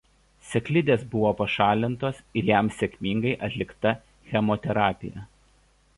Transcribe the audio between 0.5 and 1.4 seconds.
Sėklidės buvo